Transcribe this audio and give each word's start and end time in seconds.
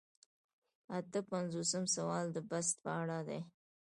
اته 0.97 1.19
پنځوسم 1.29 1.83
سوال 1.95 2.25
د 2.31 2.37
بست 2.49 2.75
په 2.83 2.91
اړه 3.01 3.19
دی. 3.27 3.39